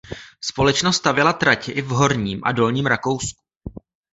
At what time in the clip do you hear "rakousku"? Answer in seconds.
2.85-3.41